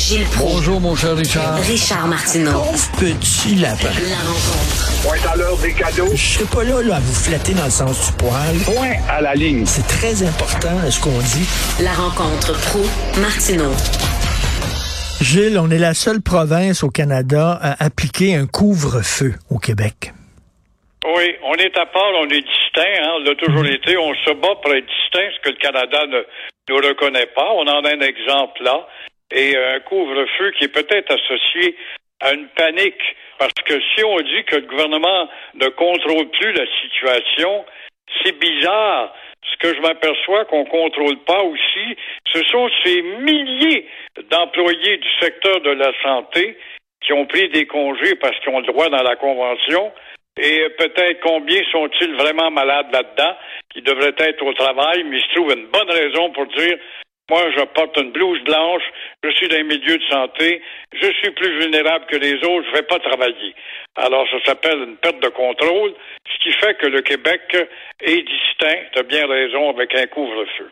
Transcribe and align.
Gilles 0.00 0.24
Proulx. 0.34 0.54
Bonjour, 0.54 0.80
mon 0.80 0.96
cher 0.96 1.14
Richard. 1.14 1.58
Richard 1.60 2.06
Martineau. 2.06 2.52
Pauvre 2.52 2.90
petit 2.96 3.54
lapin. 3.56 3.92
La 4.08 4.16
rencontre. 4.24 5.02
Point 5.04 5.30
à 5.30 5.36
l'heure 5.36 5.58
des 5.58 5.74
cadeaux. 5.74 6.08
Je 6.14 6.16
serai 6.16 6.44
pas 6.46 6.64
là, 6.64 6.80
là 6.80 6.96
à 6.96 7.00
vous 7.00 7.12
flatter 7.12 7.52
dans 7.52 7.66
le 7.66 7.70
sens 7.70 8.06
du 8.06 8.12
poil. 8.16 8.56
Point 8.64 8.96
à 9.10 9.20
la 9.20 9.34
ligne. 9.34 9.66
C'est 9.66 9.86
très 9.86 10.22
important 10.22 10.72
ce 10.90 10.98
qu'on 11.00 11.18
dit? 11.18 11.46
La 11.84 11.92
rencontre 11.92 12.58
pro 12.70 12.80
martineau 13.20 13.72
Gilles, 15.20 15.58
on 15.58 15.70
est 15.70 15.78
la 15.78 15.92
seule 15.92 16.22
province 16.22 16.82
au 16.82 16.88
Canada 16.88 17.58
à 17.60 17.84
appliquer 17.84 18.34
un 18.36 18.46
couvre-feu 18.46 19.34
au 19.50 19.58
Québec. 19.58 20.14
Oui, 21.04 21.28
on 21.44 21.54
est 21.54 21.76
à 21.76 21.84
part, 21.84 22.12
on 22.20 22.28
est 22.28 22.40
distinct, 22.40 22.96
hein, 23.04 23.20
on 23.20 23.24
l'a 23.24 23.34
toujours 23.34 23.66
été, 23.66 23.98
on 23.98 24.14
se 24.24 24.32
bat 24.32 24.56
pour 24.62 24.72
être 24.72 24.86
distinct, 24.86 25.28
ce 25.36 25.40
que 25.44 25.50
le 25.50 25.60
Canada 25.60 26.06
ne 26.08 26.20
nous 26.68 26.76
reconnaît 26.76 27.28
pas. 27.34 27.48
On 27.56 27.66
en 27.68 27.84
a 27.84 27.88
un 27.88 28.00
exemple 28.00 28.62
là, 28.62 28.86
et 29.32 29.56
un 29.56 29.80
couvre-feu 29.80 30.52
qui 30.52 30.64
est 30.64 30.74
peut-être 30.74 31.12
associé 31.12 31.76
à 32.20 32.32
une 32.32 32.48
panique, 32.48 33.16
parce 33.38 33.54
que 33.64 33.80
si 33.80 34.04
on 34.04 34.20
dit 34.20 34.44
que 34.44 34.56
le 34.56 34.66
gouvernement 34.66 35.28
ne 35.54 35.68
contrôle 35.68 36.28
plus 36.30 36.52
la 36.52 36.66
situation, 36.82 37.64
c'est 38.22 38.38
bizarre. 38.38 39.14
Ce 39.42 39.56
que 39.56 39.74
je 39.74 39.80
m'aperçois 39.80 40.44
qu'on 40.44 40.64
contrôle 40.66 41.16
pas 41.24 41.42
aussi, 41.42 41.96
ce 42.32 42.42
sont 42.44 42.68
ces 42.84 43.00
milliers 43.00 43.88
d'employés 44.30 44.98
du 44.98 45.08
secteur 45.20 45.60
de 45.62 45.70
la 45.70 45.92
santé 46.02 46.58
qui 47.00 47.14
ont 47.14 47.26
pris 47.26 47.48
des 47.48 47.66
congés 47.66 48.16
parce 48.16 48.38
qu'ils 48.40 48.52
ont 48.52 48.60
le 48.60 48.66
droit 48.66 48.90
dans 48.90 49.02
la 49.02 49.16
Convention. 49.16 49.92
Et 50.36 50.68
peut-être 50.78 51.20
combien 51.20 51.60
sont-ils 51.72 52.14
vraiment 52.14 52.50
malades 52.50 52.92
là-dedans, 52.92 53.36
qui 53.72 53.82
devraient 53.82 54.14
être 54.18 54.42
au 54.44 54.52
travail, 54.52 55.04
mais 55.04 55.18
ils 55.18 55.22
se 55.22 55.34
trouvent 55.34 55.52
une 55.52 55.66
bonne 55.66 55.90
raison 55.90 56.30
pour 56.30 56.46
dire 56.46 56.78
moi, 57.30 57.48
je 57.56 57.64
porte 57.64 57.96
une 57.96 58.10
blouse 58.10 58.42
blanche, 58.42 58.82
je 59.22 59.30
suis 59.30 59.48
dans 59.48 59.58
un 59.58 59.62
milieu 59.62 59.96
de 59.96 60.02
santé, 60.10 60.60
je 60.92 61.12
suis 61.12 61.30
plus 61.30 61.60
vulnérable 61.60 62.06
que 62.06 62.16
les 62.16 62.34
autres, 62.34 62.66
je 62.66 62.70
ne 62.70 62.74
vais 62.74 62.82
pas 62.82 62.98
travailler. 62.98 63.54
Alors, 63.94 64.28
ça 64.30 64.38
s'appelle 64.44 64.78
une 64.82 64.96
perte 64.96 65.20
de 65.22 65.28
contrôle, 65.28 65.94
ce 66.26 66.42
qui 66.42 66.52
fait 66.58 66.74
que 66.74 66.88
le 66.88 67.02
Québec 67.02 67.56
est 68.00 68.22
distinct, 68.22 68.82
tu 68.92 68.98
as 68.98 69.04
bien 69.04 69.28
raison, 69.28 69.70
avec 69.70 69.94
un 69.94 70.06
couvre-feu. 70.08 70.70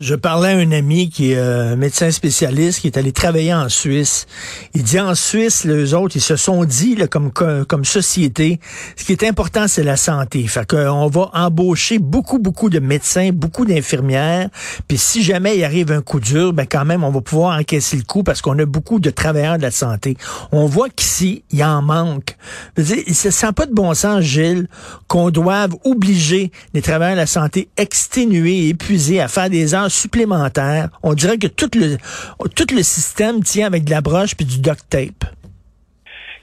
Je 0.00 0.14
parlais 0.14 0.52
à 0.52 0.56
un 0.56 0.72
ami 0.72 1.10
qui 1.10 1.32
est 1.32 1.36
euh, 1.36 1.76
médecin 1.76 2.10
spécialiste, 2.10 2.80
qui 2.80 2.86
est 2.86 2.96
allé 2.96 3.12
travailler 3.12 3.52
en 3.52 3.68
Suisse. 3.68 4.26
Il 4.72 4.82
dit 4.82 4.98
en 4.98 5.14
Suisse, 5.14 5.64
les 5.64 5.92
autres, 5.92 6.16
ils 6.16 6.22
se 6.22 6.36
sont 6.36 6.64
dit, 6.64 6.96
là, 6.96 7.06
comme, 7.06 7.30
comme 7.30 7.84
société, 7.84 8.60
ce 8.96 9.04
qui 9.04 9.12
est 9.12 9.24
important, 9.24 9.68
c'est 9.68 9.82
la 9.82 9.98
santé. 9.98 10.46
Fait 10.46 10.66
qu'on 10.66 11.06
va 11.08 11.30
embaucher 11.34 11.98
beaucoup, 11.98 12.38
beaucoup 12.38 12.70
de 12.70 12.78
médecins, 12.78 13.28
beaucoup 13.34 13.66
d'infirmières. 13.66 14.48
Puis 14.88 14.96
si 14.96 15.22
jamais 15.22 15.58
il 15.58 15.64
arrive 15.64 15.92
un 15.92 16.00
coup 16.00 16.18
dur, 16.18 16.54
ben 16.54 16.64
quand 16.64 16.86
même, 16.86 17.04
on 17.04 17.10
va 17.10 17.20
pouvoir 17.20 17.60
encaisser 17.60 17.98
le 17.98 18.04
coup 18.04 18.22
parce 18.22 18.40
qu'on 18.40 18.58
a 18.58 18.64
beaucoup 18.64 19.00
de 19.00 19.10
travailleurs 19.10 19.58
de 19.58 19.62
la 19.62 19.70
santé. 19.70 20.16
On 20.50 20.64
voit 20.64 20.88
qu'ici, 20.88 21.44
il 21.50 21.62
en 21.62 21.82
manque. 21.82 22.38
Il 22.78 23.14
se 23.14 23.30
sent 23.30 23.52
pas 23.54 23.66
de 23.66 23.74
bon 23.74 23.92
sens, 23.92 24.22
Gilles, 24.22 24.66
qu'on 25.08 25.28
doive 25.28 25.74
obliger 25.84 26.52
les 26.72 26.80
travailleurs 26.80 27.16
de 27.16 27.20
la 27.20 27.26
santé 27.26 27.68
exténués 27.76 28.68
épuisés 28.68 29.20
à 29.20 29.28
faire 29.28 29.50
des 29.50 29.74
heures 29.74 29.89
supplémentaires. 29.90 30.88
On 31.02 31.14
dirait 31.14 31.38
que 31.38 31.46
tout 31.46 31.70
le, 31.74 32.82
système 32.82 33.42
tient 33.42 33.66
avec 33.66 33.84
de 33.84 33.90
la 33.90 34.00
broche 34.00 34.34
puis 34.36 34.46
du 34.46 34.60
duct 34.60 34.88
tape. 34.88 35.28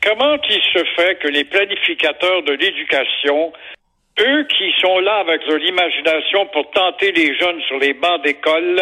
Comment 0.04 0.38
il 0.50 0.62
se 0.74 0.84
fait 0.96 1.20
que 1.20 1.28
les 1.28 1.44
planificateurs 1.44 2.44
de 2.44 2.54
l'éducation, 2.54 3.52
eux 4.20 4.44
qui 4.46 4.72
sont 4.80 5.00
là 5.00 5.18
avec 5.18 5.46
leur 5.48 5.60
imagination 5.60 6.46
pour 6.54 6.70
tenter 6.72 7.12
les 7.12 7.38
jeunes 7.38 7.62
sur 7.68 7.78
les 7.80 7.94
bancs 7.94 8.24
d'école, 8.24 8.82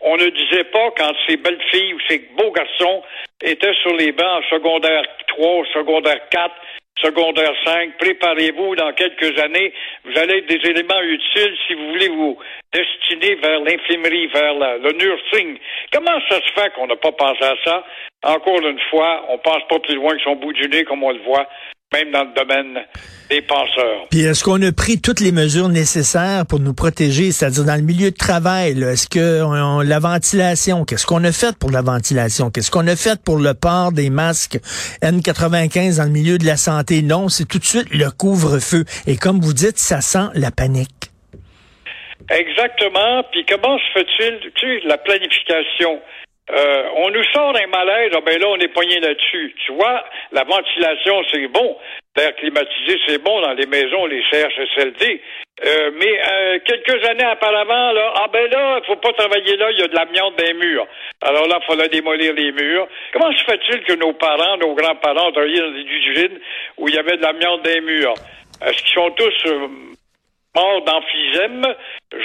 on 0.00 0.16
ne 0.16 0.28
disait 0.28 0.64
pas 0.64 0.90
quand 0.96 1.12
ces 1.26 1.36
belles 1.36 1.62
filles 1.70 1.94
ou 1.94 1.98
ces 2.08 2.18
beaux 2.36 2.52
garçons 2.52 3.02
étaient 3.42 3.74
sur 3.82 3.94
les 3.96 4.12
bancs 4.12 4.44
en 4.44 4.48
secondaire 4.48 5.02
3, 5.28 5.64
secondaire 5.74 6.20
4, 6.30 6.54
secondaire 6.98 7.54
5, 7.64 7.96
préparez-vous 7.98 8.76
dans 8.76 8.92
quelques 8.92 9.38
années, 9.40 9.72
vous 10.04 10.18
allez 10.18 10.38
être 10.38 10.46
des 10.46 10.70
éléments 10.70 11.00
utiles 11.02 11.56
si 11.66 11.74
vous 11.74 11.88
voulez 11.88 12.08
vous 12.08 12.38
destiner 12.72 13.36
vers 13.36 13.60
l'infirmerie, 13.60 14.26
vers 14.28 14.54
le 14.54 14.92
nursing. 14.92 15.58
Comment 15.92 16.20
ça 16.28 16.40
se 16.40 16.52
fait 16.52 16.72
qu'on 16.74 16.86
n'a 16.86 16.96
pas 16.96 17.12
pensé 17.12 17.42
à 17.42 17.54
ça? 17.64 17.84
Encore 18.22 18.60
une 18.60 18.80
fois, 18.90 19.24
on 19.30 19.38
pense 19.38 19.66
pas 19.68 19.78
plus 19.78 19.94
loin 19.94 20.14
que 20.16 20.22
son 20.22 20.36
bout 20.36 20.52
du 20.52 20.68
nez 20.68 20.84
comme 20.84 21.02
on 21.02 21.12
le 21.12 21.20
voit 21.20 21.48
même 21.92 22.12
dans 22.12 22.24
le 22.24 22.34
domaine 22.34 22.78
des 23.28 23.42
penseurs. 23.42 24.06
Puis 24.10 24.20
est-ce 24.20 24.44
qu'on 24.44 24.62
a 24.62 24.72
pris 24.72 25.00
toutes 25.00 25.20
les 25.20 25.32
mesures 25.32 25.68
nécessaires 25.68 26.46
pour 26.46 26.60
nous 26.60 26.74
protéger, 26.74 27.32
c'est-à-dire 27.32 27.64
dans 27.64 27.74
le 27.74 27.82
milieu 27.82 28.10
de 28.10 28.16
travail? 28.16 28.80
Est-ce 28.82 29.08
que 29.08 29.42
on, 29.42 29.80
la 29.80 29.98
ventilation, 29.98 30.84
qu'est-ce 30.84 31.06
qu'on 31.06 31.24
a 31.24 31.32
fait 31.32 31.56
pour 31.58 31.70
la 31.70 31.82
ventilation? 31.82 32.50
Qu'est-ce 32.50 32.70
qu'on 32.70 32.86
a 32.86 32.96
fait 32.96 33.20
pour 33.22 33.38
le 33.38 33.54
port 33.54 33.92
des 33.92 34.10
masques 34.10 34.58
N95 35.02 35.98
dans 35.98 36.04
le 36.04 36.10
milieu 36.10 36.38
de 36.38 36.46
la 36.46 36.56
santé? 36.56 37.02
Non, 37.02 37.28
c'est 37.28 37.46
tout 37.46 37.58
de 37.58 37.64
suite 37.64 37.92
le 37.92 38.10
couvre-feu. 38.10 38.84
Et 39.06 39.16
comme 39.16 39.40
vous 39.40 39.52
dites, 39.52 39.78
ça 39.78 40.00
sent 40.00 40.28
la 40.34 40.50
panique. 40.50 41.10
Exactement. 42.30 43.24
Puis 43.32 43.44
comment 43.48 43.78
se 43.78 43.92
fait-il, 43.94 44.38
tu 44.54 44.80
sais, 44.80 44.86
la 44.86 44.98
planification? 44.98 46.00
Euh, 46.52 46.82
on 46.96 47.10
nous 47.10 47.24
sort 47.32 47.54
un 47.56 47.66
malaise, 47.68 48.10
ah 48.14 48.20
ben 48.24 48.38
là, 48.40 48.48
on 48.48 48.56
est 48.56 48.68
poigné 48.68 48.98
là-dessus. 48.98 49.54
Tu 49.64 49.72
vois, 49.72 50.04
la 50.32 50.42
ventilation, 50.44 51.22
c'est 51.30 51.46
bon. 51.48 51.76
L'air 52.16 52.34
climatisé, 52.36 52.98
c'est 53.06 53.22
bon 53.22 53.40
dans 53.40 53.52
les 53.52 53.66
maisons, 53.66 54.06
les 54.06 54.22
CHSLD. 54.30 55.22
Euh, 55.64 55.90
mais 55.94 56.20
euh, 56.20 56.58
quelques 56.64 57.06
années 57.06 57.26
auparavant, 57.32 57.92
là, 57.92 58.14
ah 58.16 58.26
ben 58.32 58.50
là, 58.50 58.80
il 58.82 58.86
faut 58.86 58.96
pas 58.96 59.12
travailler 59.12 59.56
là, 59.56 59.70
il 59.70 59.78
y 59.78 59.82
a 59.82 59.88
de 59.88 59.94
l'amiante 59.94 60.36
dans 60.36 60.44
les 60.44 60.54
murs. 60.54 60.86
Alors 61.20 61.46
là, 61.46 61.60
il 61.62 61.66
fallait 61.66 61.88
démolir 61.88 62.32
les 62.32 62.50
murs. 62.50 62.88
Comment 63.12 63.32
se 63.32 63.44
fait-il 63.44 63.82
que 63.84 63.92
nos 63.92 64.14
parents, 64.14 64.56
nos 64.56 64.74
grands-parents 64.74 65.30
travaillaient 65.32 65.60
dans 65.60 65.70
des 65.70 65.84
usines 65.84 66.40
où 66.78 66.88
il 66.88 66.94
y 66.94 66.98
avait 66.98 67.16
de 67.16 67.22
l'amiante 67.22 67.62
dans 67.62 67.70
les 67.70 67.80
murs? 67.80 68.14
Est-ce 68.66 68.82
qu'ils 68.82 68.94
sont 68.94 69.10
tous 69.10 69.52
morts 70.56 70.82
d'emphysème? 70.82 71.62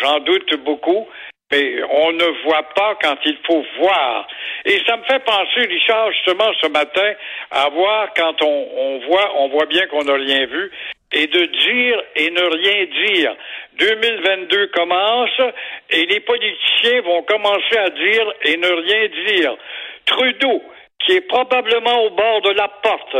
J'en 0.02 0.20
doute 0.20 0.56
beaucoup 0.64 1.08
mais 1.52 1.84
on 1.84 2.12
ne 2.12 2.44
voit 2.44 2.64
pas 2.76 2.98
quand 3.02 3.18
il 3.26 3.38
faut 3.46 3.64
voir. 3.80 4.28
Et 4.66 4.82
ça 4.88 4.98
me 4.98 5.04
fait 5.04 5.24
penser, 5.24 5.68
Richard, 5.68 6.12
justement, 6.12 6.52
ce 6.62 6.68
matin, 6.68 7.14
à 7.52 7.70
voir 7.70 8.10
quand 8.16 8.42
on, 8.42 9.00
voit, 9.08 9.32
on 9.38 9.50
voit 9.50 9.68
bien 9.68 9.86
qu'on 9.88 10.04
n'a 10.04 10.14
rien 10.14 10.46
vu, 10.48 10.72
et 11.12 11.28
de 11.28 11.46
dire 11.46 12.04
et 12.16 12.30
ne 12.32 12.42
rien 12.42 12.86
dire. 13.08 13.36
2022 13.78 14.68
commence 14.68 15.42
et 15.90 16.06
les 16.06 16.20
politiciens 16.20 17.02
vont 17.02 17.24
commencer 17.24 17.78
à 17.78 17.90
dire 17.90 18.34
et 18.44 18.58
ne 18.58 18.68
rien 18.68 19.08
dire. 19.28 19.56
Trudeau, 20.06 20.64
qui 21.00 21.14
est 21.14 21.28
probablement 21.28 22.04
au 22.04 22.10
bord 22.10 22.42
de 22.42 22.52
la 22.52 22.68
porte, 22.68 23.16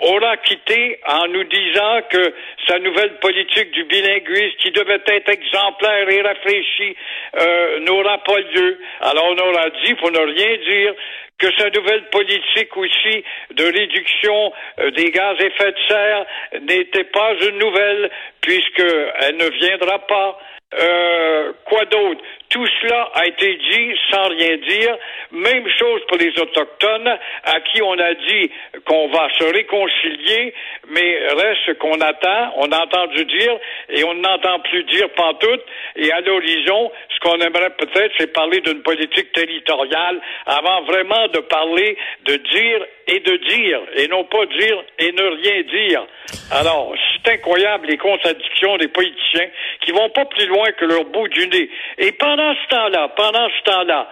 aura 0.00 0.36
quitté 0.38 1.00
en 1.06 1.26
nous 1.28 1.44
disant 1.44 2.00
que 2.10 2.34
sa 2.68 2.78
nouvelle 2.78 3.18
politique 3.18 3.70
du 3.72 3.84
bilinguisme, 3.84 4.56
qui 4.58 4.70
devait 4.70 5.02
être 5.06 5.28
exemplaire 5.28 6.08
et 6.08 6.22
réfléchie, 6.22 6.96
euh, 7.40 7.80
n'aura 7.80 8.18
pas 8.18 8.38
lieu. 8.38 8.78
Alors 9.00 9.26
on 9.26 9.38
aura 9.38 9.70
dit, 9.84 9.94
pour 9.94 10.10
ne 10.10 10.18
rien 10.18 10.56
dire, 10.56 10.94
que 11.38 11.46
sa 11.56 11.70
nouvelle 11.70 12.04
politique 12.10 12.76
aussi 12.76 13.24
de 13.54 13.64
réduction 13.64 14.52
euh, 14.80 14.90
des 14.90 15.10
gaz 15.10 15.36
à 15.38 15.44
effet 15.44 15.72
de 15.72 15.78
serre 15.88 16.26
n'était 16.62 17.04
pas 17.04 17.32
une 17.40 17.58
nouvelle, 17.58 18.10
puisqu'elle 18.40 19.36
ne 19.36 19.48
viendra 19.48 19.98
pas. 20.06 20.38
Euh, 20.74 21.52
quoi 21.64 21.86
d'autre? 21.86 22.20
Tout 22.50 22.66
cela 22.82 23.10
a 23.14 23.26
été 23.26 23.54
dit 23.54 23.94
sans 24.10 24.28
rien 24.28 24.56
dire. 24.56 24.98
Même 25.30 25.68
chose 25.78 26.00
pour 26.08 26.16
les 26.16 26.30
Autochtones, 26.40 27.18
à 27.44 27.60
qui 27.60 27.82
on 27.82 27.98
a 27.98 28.14
dit 28.14 28.50
qu'on 28.86 29.08
va 29.08 29.28
se 29.38 29.44
réconcilier, 29.44 30.54
mais 30.88 31.18
reste 31.28 31.78
qu'on 31.78 32.00
attend, 32.00 32.54
on 32.56 32.72
a 32.72 32.84
entendu 32.84 33.24
dire, 33.26 33.58
et 33.90 34.04
on 34.04 34.14
n'entend 34.14 34.60
plus 34.60 34.84
dire 34.84 35.08
pantoute, 35.10 35.64
et 35.96 36.10
à 36.12 36.20
l'horizon, 36.20 36.90
ce 37.10 37.20
qu'on 37.20 37.38
aimerait 37.40 37.74
peut-être, 37.76 38.12
c'est 38.18 38.32
parler 38.32 38.60
d'une 38.60 38.82
politique 38.82 39.32
territoriale 39.32 40.20
avant 40.46 40.82
vraiment 40.82 41.28
de 41.28 41.40
parler 41.40 41.96
de 42.24 42.36
dire 42.36 42.86
et 43.08 43.20
de 43.20 43.36
dire, 43.48 43.80
et 43.96 44.08
non 44.08 44.24
pas 44.24 44.46
dire 44.46 44.82
et 44.98 45.12
ne 45.12 45.22
rien 45.22 45.62
dire. 45.62 46.06
Alors, 46.52 46.94
c'est 46.96 47.32
incroyable 47.32 47.88
les 47.88 47.98
contradictions 47.98 48.76
des 48.78 48.88
politiciens 48.88 49.48
qui 49.80 49.92
vont 49.92 50.08
pas 50.10 50.24
plus 50.24 50.46
loin 50.46 50.70
que 50.72 50.84
leur 50.84 51.04
bout 51.04 51.28
du 51.28 51.46
nez. 51.48 51.70
Et 51.98 52.12
pendant 52.12 52.54
ce 52.54 52.68
temps-là, 52.68 53.08
pendant 53.16 53.48
ce 53.48 53.62
temps-là, 53.70 54.08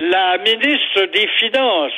la 0.00 0.38
ministre 0.38 1.06
des 1.12 1.26
Finances, 1.38 1.92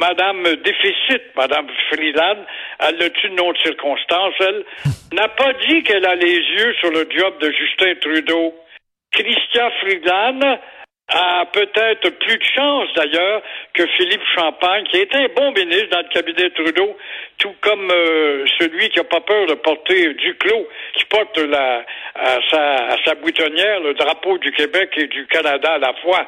Madame 0.00 0.42
Déficit, 0.64 1.22
Madame 1.36 1.66
Friedland, 1.90 2.38
elle 2.80 3.02
a 3.02 3.06
eu 3.06 3.28
une 3.28 3.40
autre 3.40 3.60
circonstance, 3.62 4.34
elle, 4.40 4.64
n'a 5.12 5.28
pas 5.28 5.52
dit 5.68 5.82
qu'elle 5.82 6.06
a 6.06 6.14
les 6.14 6.38
yeux 6.38 6.74
sur 6.80 6.90
le 6.90 7.06
job 7.10 7.38
de 7.40 7.50
Justin 7.52 7.94
Trudeau. 8.00 8.54
Christian 9.12 9.70
Friedland 9.80 10.58
a 11.08 11.44
peut-être 11.52 12.08
plus 12.10 12.38
de 12.38 12.44
chance 12.54 12.88
d'ailleurs 12.94 13.42
que 13.74 13.86
Philippe 13.98 14.22
Champagne, 14.34 14.84
qui 14.84 14.98
est 14.98 15.14
un 15.14 15.26
bon 15.36 15.52
ministre 15.52 15.90
dans 15.90 15.98
le 15.98 16.08
cabinet 16.08 16.48
Trudeau, 16.50 16.96
tout 17.38 17.54
comme 17.60 17.90
euh, 17.90 18.46
celui 18.58 18.88
qui 18.88 18.98
n'a 18.98 19.04
pas 19.04 19.20
peur 19.20 19.46
de 19.46 19.54
porter 19.54 20.14
du 20.14 20.34
clos, 20.36 20.66
qui 20.94 21.04
porte 21.06 21.36
la, 21.38 21.84
à, 22.14 22.38
sa, 22.48 22.74
à 22.86 22.96
sa 23.04 23.14
boutonnière 23.16 23.80
le 23.80 23.94
drapeau 23.94 24.38
du 24.38 24.52
Québec 24.52 24.90
et 24.96 25.08
du 25.08 25.26
Canada 25.26 25.74
à 25.74 25.78
la 25.78 25.92
fois. 26.02 26.26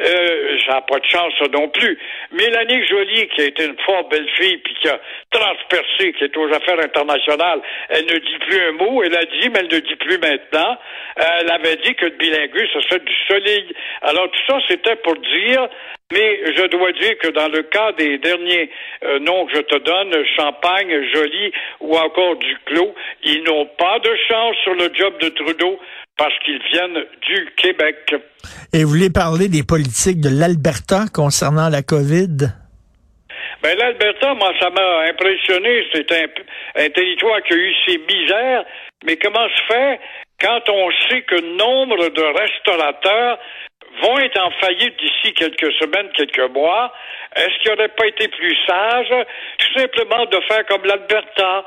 Euh, 0.00 0.58
ça 0.66 0.80
pas 0.82 0.98
de 0.98 1.04
chance, 1.04 1.32
ça 1.38 1.46
non 1.52 1.68
plus. 1.68 1.98
Mélanie 2.32 2.84
Joly, 2.86 3.28
qui 3.28 3.42
a 3.42 3.44
été 3.44 3.64
une 3.64 3.78
fort 3.86 4.08
belle 4.08 4.28
fille, 4.36 4.58
puis 4.58 4.74
qui 4.80 4.88
a 4.88 5.00
transpercé, 5.30 6.12
qui 6.14 6.24
est 6.24 6.36
aux 6.36 6.52
affaires 6.52 6.80
internationales, 6.80 7.60
elle 7.90 8.04
ne 8.06 8.18
dit 8.18 8.38
plus 8.46 8.60
un 8.60 8.72
mot. 8.72 9.02
Elle 9.04 9.16
a 9.16 9.24
dit, 9.24 9.48
mais 9.50 9.60
elle 9.60 9.72
ne 9.72 9.78
dit 9.78 9.96
plus 9.96 10.18
maintenant. 10.18 10.76
elle 11.16 11.50
avait 11.50 11.76
dit 11.76 11.94
que 11.94 12.06
le 12.06 12.16
bilinguisme, 12.16 12.68
ce 12.74 12.80
serait 12.80 13.00
du 13.00 13.14
solide. 13.28 13.72
Alors, 14.02 14.30
tout 14.30 14.40
ça, 14.48 14.58
c'était 14.68 14.96
pour 14.96 15.14
dire 15.16 15.68
mais 16.12 16.38
je 16.54 16.66
dois 16.66 16.92
dire 16.92 17.18
que 17.18 17.28
dans 17.28 17.48
le 17.48 17.62
cas 17.62 17.92
des 17.92 18.18
derniers 18.18 18.70
euh, 19.04 19.18
noms 19.20 19.46
que 19.46 19.56
je 19.56 19.62
te 19.62 19.76
donne, 19.76 20.14
Champagne, 20.36 21.02
Joly 21.12 21.52
ou 21.80 21.96
encore 21.96 22.36
Duclos, 22.36 22.94
ils 23.22 23.42
n'ont 23.42 23.66
pas 23.66 23.98
de 24.00 24.14
chance 24.28 24.56
sur 24.62 24.74
le 24.74 24.90
job 24.94 25.18
de 25.20 25.30
Trudeau 25.30 25.80
parce 26.16 26.38
qu'ils 26.44 26.62
viennent 26.72 27.04
du 27.26 27.48
Québec. 27.56 28.14
Et 28.72 28.84
vous 28.84 28.90
voulez 28.90 29.10
parler 29.10 29.48
des 29.48 29.62
politiques 29.62 30.20
de 30.20 30.28
l'Alberta 30.28 31.06
concernant 31.12 31.68
la 31.68 31.82
COVID? 31.82 32.50
Ben 33.62 33.78
l'Alberta, 33.78 34.34
moi, 34.34 34.52
ça 34.60 34.70
m'a 34.70 35.08
impressionné. 35.08 35.86
C'est 35.92 36.10
un, 36.12 36.26
un, 36.84 36.90
territoire 36.90 37.42
qui 37.42 37.54
a 37.54 37.56
eu 37.56 37.72
ses 37.86 37.98
misères. 37.98 38.64
Mais 39.04 39.16
comment 39.16 39.48
se 39.48 39.72
fait 39.72 40.00
quand 40.40 40.68
on 40.68 40.90
sait 41.08 41.22
que 41.22 41.40
nombre 41.56 42.08
de 42.08 42.22
restaurateurs 42.22 43.38
vont 44.02 44.18
être 44.18 44.40
en 44.40 44.50
faillite 44.60 44.94
d'ici 44.98 45.32
quelques 45.34 45.72
semaines, 45.74 46.10
quelques 46.14 46.50
mois, 46.52 46.92
est-ce 47.36 47.58
qu'il 47.62 47.70
n'aurait 47.70 47.88
pas 47.88 48.06
été 48.06 48.28
plus 48.28 48.56
sage 48.66 49.12
tout 49.58 49.80
simplement 49.80 50.26
de 50.26 50.40
faire 50.48 50.66
comme 50.66 50.84
l'Alberta, 50.84 51.64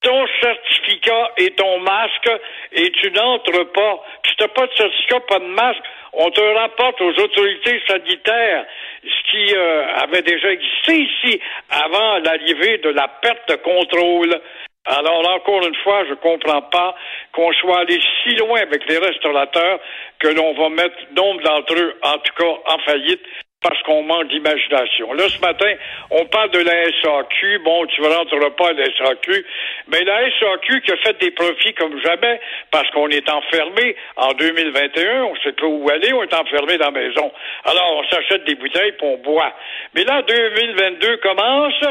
ton 0.00 0.26
certificat 0.40 1.32
et 1.38 1.50
ton 1.50 1.80
masque 1.80 2.30
et 2.72 2.90
tu 2.92 3.10
n'entres 3.10 3.72
pas. 3.72 4.04
Tu 4.22 4.34
n'as 4.40 4.48
pas 4.48 4.66
de 4.66 4.72
certificat, 4.74 5.20
pas 5.20 5.38
de 5.38 5.44
masque, 5.46 5.82
on 6.12 6.30
te 6.30 6.40
rapporte 6.40 7.00
aux 7.00 7.20
autorités 7.20 7.80
sanitaires, 7.86 8.66
ce 9.02 9.30
qui 9.30 9.54
euh, 9.54 9.94
avait 9.96 10.22
déjà 10.22 10.52
existé 10.52 11.00
ici 11.00 11.40
avant 11.70 12.18
l'arrivée 12.18 12.78
de 12.78 12.90
la 12.90 13.08
perte 13.08 13.48
de 13.48 13.56
contrôle. 13.56 14.40
Alors, 14.86 15.28
encore 15.34 15.66
une 15.66 15.74
fois, 15.76 16.04
je 16.04 16.10
ne 16.10 16.14
comprends 16.14 16.62
pas 16.62 16.94
qu'on 17.32 17.52
soit 17.54 17.80
allé 17.80 18.00
si 18.22 18.36
loin 18.36 18.60
avec 18.60 18.88
les 18.88 18.98
restaurateurs 18.98 19.80
que 20.18 20.28
l'on 20.28 20.54
va 20.54 20.70
mettre 20.70 20.96
nombre 21.14 21.42
d'entre 21.42 21.74
eux, 21.74 21.94
en 22.02 22.18
tout 22.18 22.34
cas, 22.38 22.72
en 22.72 22.78
faillite 22.78 23.20
parce 23.68 23.82
qu'on 23.82 24.02
manque 24.02 24.28
d'imagination. 24.28 25.12
Là, 25.12 25.28
ce 25.28 25.38
matin, 25.40 25.70
on 26.10 26.24
parle 26.26 26.50
de 26.50 26.60
la 26.60 26.84
SAQ. 27.02 27.58
Bon, 27.58 27.84
tu 27.86 28.00
ne 28.00 28.08
rentreras 28.08 28.50
pas 28.50 28.70
à 28.70 28.72
la 28.72 28.86
SAQ. 28.86 29.44
Mais 29.88 30.02
la 30.04 30.20
SAQ 30.40 30.80
qui 30.80 30.92
a 30.92 30.96
fait 30.96 31.18
des 31.20 31.30
profits 31.32 31.74
comme 31.74 32.00
jamais 32.00 32.40
parce 32.70 32.88
qu'on 32.90 33.08
est 33.08 33.28
enfermé 33.28 33.94
en 34.16 34.32
2021. 34.32 35.24
On 35.24 35.36
sait 35.36 35.52
pas 35.52 35.66
où 35.66 35.90
aller. 35.90 36.12
On 36.14 36.22
est 36.22 36.34
enfermé 36.34 36.78
dans 36.78 36.86
la 36.86 36.92
maison. 36.92 37.30
Alors, 37.64 38.02
on 38.02 38.08
s'achète 38.08 38.44
des 38.44 38.54
bouteilles 38.54 38.92
pour 38.92 39.08
on 39.08 39.18
boit. 39.18 39.52
Mais 39.94 40.04
là, 40.04 40.22
2022 40.22 41.16
commence. 41.18 41.84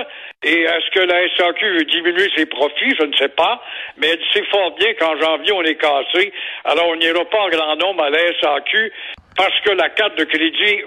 Et 0.43 0.61
est-ce 0.61 0.91
que 0.91 0.99
la 0.99 1.29
SAQ 1.37 1.77
veut 1.77 1.85
diminuer 1.85 2.29
ses 2.35 2.47
profits? 2.47 2.95
Je 2.99 3.05
ne 3.05 3.13
sais 3.15 3.29
pas. 3.29 3.61
Mais 3.97 4.07
elle 4.07 4.19
sait 4.33 4.45
fort 4.49 4.71
bien 4.71 4.93
qu'en 4.95 5.15
janvier, 5.19 5.51
on 5.51 5.63
est 5.63 5.75
cassé. 5.75 6.33
Alors, 6.63 6.87
on 6.87 6.95
n'ira 6.95 7.23
pas 7.25 7.39
en 7.39 7.49
grand 7.49 7.75
nombre 7.75 8.03
à 8.03 8.09
la 8.09 8.19
SAQ 8.41 8.91
parce 9.37 9.59
que 9.61 9.71
la 9.71 9.89
carte 9.89 10.17
de 10.17 10.23
crédit 10.25 10.83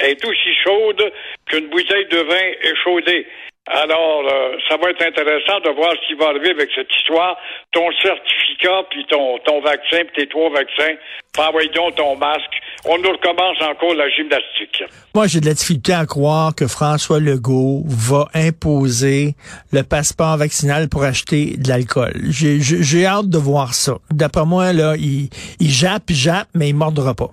est 0.00 0.24
aussi 0.24 0.54
chaude 0.62 1.12
qu'une 1.46 1.68
bouteille 1.68 2.06
de 2.10 2.18
vin 2.18 2.70
échaudée. 2.72 3.26
Alors, 3.66 4.22
euh, 4.30 4.58
ça 4.68 4.76
va 4.76 4.90
être 4.90 5.00
intéressant 5.00 5.58
de 5.60 5.70
voir 5.70 5.90
ce 5.92 6.06
qui 6.06 6.14
va 6.20 6.28
arriver 6.28 6.50
avec 6.50 6.68
cette 6.74 6.94
histoire. 6.98 7.34
Ton 7.72 7.90
certificat, 8.02 8.84
puis 8.90 9.06
ton, 9.08 9.38
ton 9.38 9.62
vaccin, 9.62 10.04
puis 10.04 10.22
tes 10.22 10.28
trois 10.28 10.50
vaccins. 10.50 10.96
Envoyez 11.38 11.70
donc 11.70 11.94
ton 11.94 12.14
masque. 12.14 12.60
On 12.84 12.98
nous 12.98 13.10
recommence 13.10 13.56
encore 13.62 13.94
la 13.94 14.10
gymnastique. 14.10 14.84
Moi, 15.14 15.26
j'ai 15.28 15.40
de 15.40 15.46
la 15.46 15.54
difficulté 15.54 15.94
à 15.94 16.04
croire 16.04 16.54
que 16.54 16.68
François 16.68 17.20
Legault 17.20 17.84
va 17.86 18.28
imposer 18.34 19.34
le 19.72 19.82
passeport 19.82 20.36
vaccinal 20.36 20.90
pour 20.90 21.02
acheter 21.02 21.56
de 21.56 21.66
l'alcool. 21.66 22.12
J'ai 22.28 23.06
hâte 23.06 23.30
de 23.30 23.38
voir 23.38 23.72
ça. 23.72 23.94
D'après 24.10 24.44
moi, 24.44 24.74
là, 24.74 24.94
il, 24.98 25.30
il 25.58 25.70
jappe, 25.70 26.10
jappe, 26.10 26.48
mais 26.54 26.68
il 26.68 26.74
mordra 26.74 27.14
pas. 27.14 27.30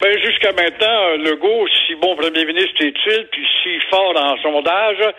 Ben, 0.00 0.18
jusqu'à 0.18 0.52
maintenant, 0.52 1.16
Legault, 1.18 1.68
si 1.86 1.94
bon 1.96 2.16
premier 2.16 2.46
ministre 2.46 2.82
est-il, 2.82 3.26
puis 3.26 3.46
si 3.62 3.78
fort 3.90 4.14
dans 4.14 4.34
sondage, 4.38 5.12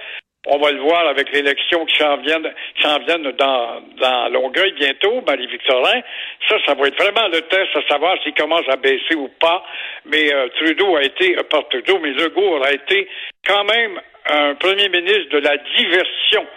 on 0.47 0.57
va 0.57 0.71
le 0.71 0.79
voir 0.79 1.07
avec 1.07 1.31
l'élection 1.31 1.85
qui 1.85 1.95
s'en 1.99 2.17
viennent, 2.17 2.51
qui 2.75 2.81
s'en 2.81 2.97
viennent 2.97 3.31
dans, 3.33 3.81
dans 3.99 4.29
Longueuil 4.29 4.71
bientôt, 4.71 5.21
Marie-Victorin. 5.21 6.01
Ça, 6.49 6.55
ça 6.65 6.73
va 6.73 6.87
être 6.87 6.97
vraiment 6.99 7.27
le 7.27 7.41
test 7.41 7.69
à 7.75 7.87
savoir 7.87 8.17
s'il 8.23 8.33
commence 8.33 8.67
à 8.69 8.75
baisser 8.77 9.13
ou 9.15 9.29
pas. 9.39 9.63
Mais 10.05 10.33
euh, 10.33 10.47
Trudeau 10.59 10.95
a 10.95 11.03
été, 11.03 11.37
euh, 11.37 11.43
pas 11.43 11.61
Trudeau, 11.69 11.99
mais 11.99 12.09
Legault 12.13 12.63
a 12.63 12.73
été 12.73 13.07
quand 13.45 13.63
même 13.65 14.01
un 14.31 14.55
premier 14.55 14.89
ministre 14.89 15.29
de 15.29 15.37
la 15.39 15.57
diversion. 15.57 16.47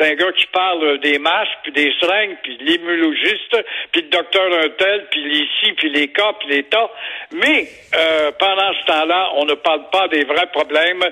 C'est 0.00 0.12
un 0.12 0.14
gars 0.14 0.32
qui 0.32 0.46
parle 0.46 0.98
des 1.00 1.18
masques, 1.18 1.58
puis 1.62 1.72
des 1.72 1.92
seringues, 2.00 2.36
puis 2.42 2.56
de 2.56 2.64
l'immunologiste, 2.64 3.54
puis 3.92 4.00
le 4.00 4.08
docteur 4.08 4.46
Untel, 4.64 5.06
puis 5.10 5.22
les 5.22 5.46
ci, 5.60 5.72
puis 5.74 5.90
les 5.90 6.08
cas, 6.08 6.32
puis 6.38 6.48
les 6.48 6.62
tas. 6.62 6.90
Mais 7.32 7.68
euh, 7.94 8.30
pendant 8.38 8.72
ce 8.80 8.86
temps-là, 8.86 9.30
on 9.34 9.44
ne 9.44 9.54
parle 9.54 9.90
pas 9.90 10.08
des 10.08 10.24
vrais 10.24 10.46
problèmes 10.52 11.04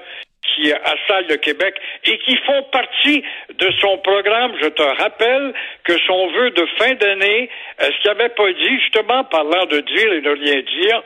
qui 0.43 0.73
assaillent 0.73 1.29
le 1.29 1.37
Québec 1.37 1.75
et 2.05 2.19
qui 2.19 2.37
font 2.47 2.63
partie 2.73 3.23
de 3.59 3.71
son 3.81 3.99
programme. 3.99 4.55
Je 4.63 4.69
te 4.69 4.83
rappelle 4.83 5.53
que 5.85 5.99
son 6.07 6.29
vœu 6.29 6.51
de 6.51 6.67
fin 6.79 6.95
d'année, 6.95 7.51
ce 7.79 8.01
qu'il 8.01 8.11
n'avait 8.11 8.31
pas 8.31 8.51
dit, 8.53 8.81
justement, 8.81 9.25
parlant 9.25 9.67
de 9.67 9.81
dire 9.81 10.13
et 10.15 10.21
de 10.23 10.31
rien 10.31 10.63
dire, 10.63 11.03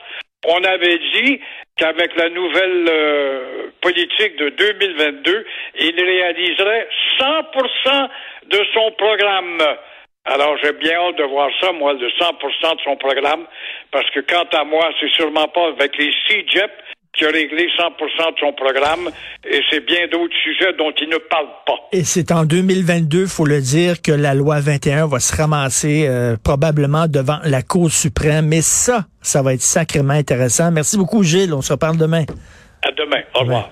on 0.46 0.64
avait 0.64 0.98
dit 1.14 1.40
qu'avec 1.76 2.16
la 2.16 2.28
nouvelle 2.28 2.86
euh, 2.88 3.70
politique 3.80 4.36
de 4.36 4.50
2022, 4.50 5.46
il 5.80 6.04
réaliserait 6.04 6.88
100% 7.20 8.08
de 8.48 8.60
son 8.74 8.90
programme. 8.92 9.58
Alors, 10.24 10.56
j'ai 10.62 10.72
bien 10.72 10.98
hâte 10.98 11.16
de 11.16 11.24
voir 11.24 11.50
ça, 11.60 11.72
moi, 11.72 11.94
de 11.94 12.08
100% 12.08 12.76
de 12.76 12.80
son 12.82 12.96
programme, 12.96 13.46
parce 13.90 14.08
que 14.10 14.20
quant 14.20 14.48
à 14.52 14.64
moi, 14.64 14.90
c'est 15.00 15.10
sûrement 15.10 15.48
pas 15.48 15.68
avec 15.68 15.96
les 15.96 16.12
CJEP 16.28 16.70
qui 17.12 17.24
a 17.26 17.28
réglé 17.28 17.68
100% 17.78 18.34
de 18.34 18.38
son 18.40 18.52
programme 18.52 19.10
et 19.44 19.60
c'est 19.70 19.84
bien 19.84 20.06
d'autres 20.10 20.34
sujets 20.42 20.72
dont 20.78 20.92
il 21.00 21.08
ne 21.08 21.18
parle 21.18 21.48
pas. 21.66 21.74
Et 21.92 22.04
c'est 22.04 22.32
en 22.32 22.44
2022, 22.44 23.26
faut 23.26 23.44
le 23.44 23.60
dire, 23.60 24.00
que 24.00 24.12
la 24.12 24.34
loi 24.34 24.60
21 24.60 25.06
va 25.06 25.20
se 25.20 25.36
ramasser 25.36 26.06
euh, 26.08 26.36
probablement 26.42 27.06
devant 27.08 27.38
la 27.44 27.62
Cour 27.62 27.90
suprême. 27.90 28.46
Mais 28.46 28.62
ça, 28.62 29.04
ça 29.20 29.42
va 29.42 29.54
être 29.54 29.62
sacrément 29.62 30.14
intéressant. 30.14 30.70
Merci 30.70 30.96
beaucoup, 30.96 31.22
Gilles. 31.22 31.52
On 31.52 31.62
se 31.62 31.72
reparle 31.72 31.98
demain. 31.98 32.24
À 32.82 32.90
demain. 32.92 33.22
Au 33.34 33.40
revoir. 33.40 33.70